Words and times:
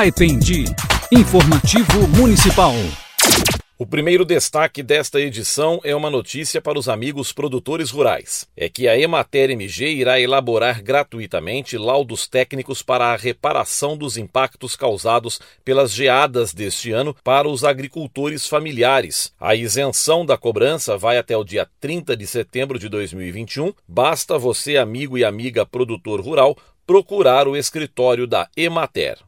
Baipendi, 0.00 0.64
informativo 1.12 2.08
municipal. 2.16 2.72
O 3.78 3.84
primeiro 3.84 4.24
destaque 4.24 4.82
desta 4.82 5.20
edição 5.20 5.78
é 5.84 5.94
uma 5.94 6.08
notícia 6.08 6.58
para 6.58 6.78
os 6.78 6.88
amigos 6.88 7.34
produtores 7.34 7.90
rurais. 7.90 8.48
É 8.56 8.70
que 8.70 8.88
a 8.88 8.98
Emater 8.98 9.50
MG 9.50 9.90
irá 9.90 10.18
elaborar 10.18 10.82
gratuitamente 10.82 11.76
laudos 11.76 12.26
técnicos 12.26 12.80
para 12.80 13.12
a 13.12 13.16
reparação 13.16 13.94
dos 13.94 14.16
impactos 14.16 14.74
causados 14.74 15.38
pelas 15.62 15.92
geadas 15.92 16.54
deste 16.54 16.92
ano 16.92 17.14
para 17.22 17.46
os 17.46 17.62
agricultores 17.62 18.46
familiares. 18.46 19.34
A 19.38 19.54
isenção 19.54 20.24
da 20.24 20.38
cobrança 20.38 20.96
vai 20.96 21.18
até 21.18 21.36
o 21.36 21.44
dia 21.44 21.68
30 21.78 22.16
de 22.16 22.26
setembro 22.26 22.78
de 22.78 22.88
2021. 22.88 23.74
Basta 23.86 24.38
você, 24.38 24.78
amigo 24.78 25.18
e 25.18 25.26
amiga 25.26 25.66
produtor 25.66 26.22
rural, 26.22 26.56
procurar 26.86 27.46
o 27.46 27.54
escritório 27.54 28.26
da 28.26 28.48
Emater. 28.56 29.18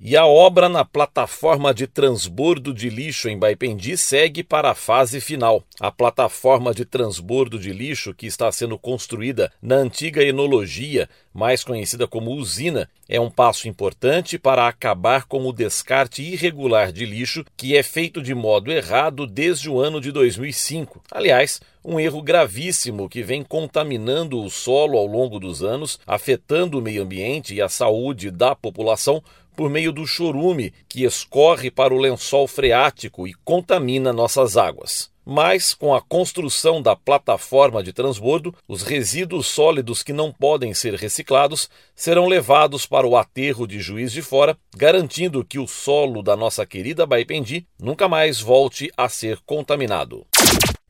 E 0.00 0.16
a 0.16 0.24
obra 0.24 0.68
na 0.68 0.84
plataforma 0.84 1.74
de 1.74 1.88
transbordo 1.88 2.72
de 2.72 2.88
lixo 2.88 3.28
em 3.28 3.36
Baipendi 3.36 3.96
segue 3.96 4.44
para 4.44 4.70
a 4.70 4.74
fase 4.74 5.20
final. 5.20 5.64
A 5.80 5.90
plataforma 5.90 6.72
de 6.72 6.84
transbordo 6.84 7.58
de 7.58 7.72
lixo, 7.72 8.14
que 8.14 8.24
está 8.24 8.50
sendo 8.52 8.78
construída 8.78 9.52
na 9.60 9.74
antiga 9.74 10.22
enologia, 10.22 11.08
mais 11.38 11.62
conhecida 11.62 12.08
como 12.08 12.32
usina, 12.32 12.90
é 13.08 13.20
um 13.20 13.30
passo 13.30 13.68
importante 13.68 14.36
para 14.36 14.66
acabar 14.66 15.24
com 15.26 15.46
o 15.46 15.52
descarte 15.52 16.20
irregular 16.20 16.90
de 16.90 17.06
lixo 17.06 17.44
que 17.56 17.76
é 17.76 17.82
feito 17.82 18.20
de 18.20 18.34
modo 18.34 18.72
errado 18.72 19.24
desde 19.24 19.70
o 19.70 19.78
ano 19.78 20.00
de 20.00 20.10
2005. 20.10 21.00
Aliás, 21.12 21.60
um 21.84 22.00
erro 22.00 22.20
gravíssimo 22.20 23.08
que 23.08 23.22
vem 23.22 23.44
contaminando 23.44 24.42
o 24.42 24.50
solo 24.50 24.98
ao 24.98 25.06
longo 25.06 25.38
dos 25.38 25.62
anos, 25.62 26.00
afetando 26.04 26.80
o 26.80 26.82
meio 26.82 27.04
ambiente 27.04 27.54
e 27.54 27.62
a 27.62 27.68
saúde 27.68 28.32
da 28.32 28.56
população 28.56 29.22
por 29.54 29.70
meio 29.70 29.92
do 29.92 30.06
chorume 30.06 30.72
que 30.88 31.04
escorre 31.04 31.70
para 31.70 31.94
o 31.94 31.98
lençol 31.98 32.48
freático 32.48 33.28
e 33.28 33.34
contamina 33.44 34.12
nossas 34.12 34.56
águas. 34.56 35.08
Mas, 35.30 35.74
com 35.74 35.94
a 35.94 36.00
construção 36.00 36.80
da 36.80 36.96
plataforma 36.96 37.82
de 37.82 37.92
transbordo, 37.92 38.54
os 38.66 38.82
resíduos 38.82 39.46
sólidos 39.46 40.02
que 40.02 40.10
não 40.10 40.32
podem 40.32 40.72
ser 40.72 40.94
reciclados 40.94 41.68
serão 41.94 42.26
levados 42.26 42.86
para 42.86 43.06
o 43.06 43.14
aterro 43.14 43.66
de 43.66 43.78
Juiz 43.78 44.10
de 44.10 44.22
Fora, 44.22 44.56
garantindo 44.74 45.44
que 45.44 45.58
o 45.58 45.66
solo 45.66 46.22
da 46.22 46.34
nossa 46.34 46.64
querida 46.64 47.04
Baipendi 47.04 47.66
nunca 47.78 48.08
mais 48.08 48.40
volte 48.40 48.90
a 48.96 49.06
ser 49.06 49.38
contaminado. 49.44 50.26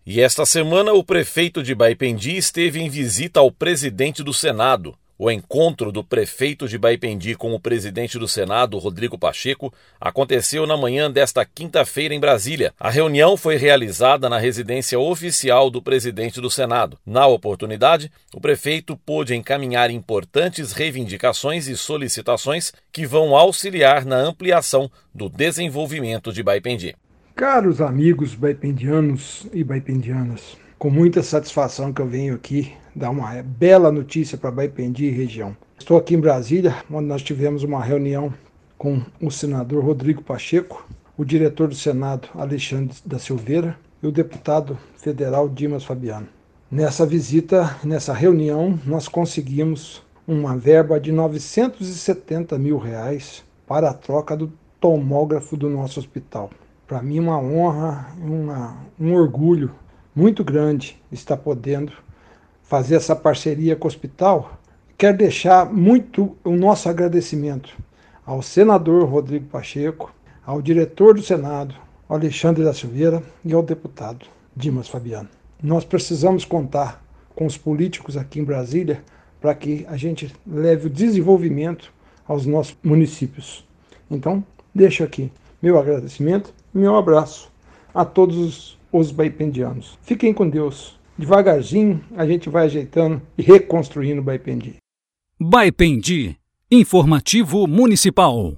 E 0.06 0.20
esta 0.20 0.46
semana, 0.46 0.92
o 0.92 1.02
prefeito 1.02 1.60
de 1.60 1.74
Baipendi 1.74 2.36
esteve 2.36 2.80
em 2.80 2.88
visita 2.88 3.40
ao 3.40 3.50
presidente 3.50 4.22
do 4.22 4.32
Senado. 4.32 4.96
O 5.20 5.32
encontro 5.32 5.90
do 5.90 6.04
prefeito 6.04 6.68
de 6.68 6.78
Baipendi 6.78 7.34
com 7.34 7.52
o 7.52 7.58
presidente 7.58 8.16
do 8.20 8.28
Senado, 8.28 8.78
Rodrigo 8.78 9.18
Pacheco, 9.18 9.74
aconteceu 10.00 10.64
na 10.64 10.76
manhã 10.76 11.10
desta 11.10 11.44
quinta-feira 11.44 12.14
em 12.14 12.20
Brasília. 12.20 12.72
A 12.78 12.88
reunião 12.88 13.36
foi 13.36 13.56
realizada 13.56 14.28
na 14.28 14.38
residência 14.38 14.96
oficial 14.96 15.70
do 15.70 15.82
presidente 15.82 16.40
do 16.40 16.48
Senado. 16.48 16.96
Na 17.04 17.26
oportunidade, 17.26 18.12
o 18.32 18.40
prefeito 18.40 18.96
pôde 18.96 19.34
encaminhar 19.34 19.90
importantes 19.90 20.70
reivindicações 20.70 21.66
e 21.66 21.76
solicitações 21.76 22.72
que 22.92 23.04
vão 23.04 23.34
auxiliar 23.34 24.04
na 24.04 24.18
ampliação 24.18 24.88
do 25.12 25.28
desenvolvimento 25.28 26.32
de 26.32 26.44
Baipendi. 26.44 26.94
Caros 27.34 27.80
amigos 27.80 28.36
baipendianos 28.36 29.48
e 29.52 29.64
baipendianas, 29.64 30.56
com 30.78 30.90
muita 30.90 31.24
satisfação 31.24 31.92
que 31.92 32.00
eu 32.00 32.06
venho 32.06 32.36
aqui 32.36 32.72
dar 32.98 33.10
uma 33.10 33.40
bela 33.42 33.92
notícia 33.92 34.36
para 34.36 34.50
Baipendi 34.50 35.06
e 35.06 35.10
região. 35.10 35.56
Estou 35.78 35.96
aqui 35.96 36.14
em 36.14 36.20
Brasília, 36.20 36.74
onde 36.90 37.06
nós 37.06 37.22
tivemos 37.22 37.62
uma 37.62 37.82
reunião 37.82 38.34
com 38.76 39.00
o 39.22 39.30
senador 39.30 39.84
Rodrigo 39.84 40.22
Pacheco, 40.22 40.86
o 41.16 41.24
diretor 41.24 41.68
do 41.68 41.74
Senado 41.76 42.28
Alexandre 42.34 42.96
da 43.06 43.18
Silveira 43.18 43.78
e 44.02 44.06
o 44.06 44.12
deputado 44.12 44.76
federal 44.96 45.48
Dimas 45.48 45.84
Fabiano. 45.84 46.26
Nessa 46.70 47.06
visita, 47.06 47.76
nessa 47.84 48.12
reunião, 48.12 48.78
nós 48.84 49.06
conseguimos 49.06 50.02
uma 50.26 50.56
verba 50.56 51.00
de 51.00 51.12
970 51.12 52.58
mil 52.58 52.78
reais 52.78 53.44
para 53.66 53.90
a 53.90 53.94
troca 53.94 54.36
do 54.36 54.52
tomógrafo 54.80 55.56
do 55.56 55.70
nosso 55.70 56.00
hospital. 56.00 56.50
Para 56.86 57.00
mim, 57.00 57.20
uma 57.20 57.38
honra, 57.38 58.08
uma, 58.20 58.76
um 58.98 59.14
orgulho 59.14 59.70
muito 60.14 60.42
grande 60.42 61.00
estar 61.12 61.36
podendo 61.36 61.92
fazer 62.68 62.96
essa 62.96 63.16
parceria 63.16 63.74
com 63.74 63.86
o 63.86 63.88
hospital. 63.88 64.58
Quero 64.96 65.16
deixar 65.16 65.72
muito 65.72 66.36
o 66.44 66.50
nosso 66.50 66.88
agradecimento 66.88 67.76
ao 68.24 68.42
senador 68.42 69.08
Rodrigo 69.08 69.46
Pacheco, 69.46 70.12
ao 70.44 70.60
diretor 70.60 71.14
do 71.14 71.22
Senado, 71.22 71.74
Alexandre 72.08 72.62
da 72.62 72.74
Silveira 72.74 73.22
e 73.44 73.54
ao 73.54 73.62
deputado 73.62 74.26
Dimas 74.54 74.88
Fabiano. 74.88 75.28
Nós 75.62 75.84
precisamos 75.84 76.44
contar 76.44 77.02
com 77.34 77.46
os 77.46 77.56
políticos 77.56 78.16
aqui 78.16 78.38
em 78.38 78.44
Brasília 78.44 79.02
para 79.40 79.54
que 79.54 79.86
a 79.88 79.96
gente 79.96 80.34
leve 80.46 80.88
o 80.88 80.90
desenvolvimento 80.90 81.92
aos 82.26 82.44
nossos 82.44 82.76
municípios. 82.82 83.66
Então, 84.10 84.44
deixo 84.74 85.02
aqui 85.02 85.32
meu 85.62 85.78
agradecimento 85.78 86.52
meu 86.72 86.96
abraço 86.96 87.50
a 87.94 88.04
todos 88.04 88.78
os 88.92 89.10
baipendianos. 89.10 89.98
Fiquem 90.02 90.34
com 90.34 90.48
Deus. 90.48 90.97
Devagarzinho 91.18 92.00
a 92.16 92.24
gente 92.24 92.48
vai 92.48 92.66
ajeitando 92.66 93.20
e 93.36 93.42
reconstruindo 93.42 94.20
o 94.20 94.24
Baipendi. 94.24 94.76
Baipendi, 95.40 96.36
informativo 96.70 97.66
municipal. 97.66 98.56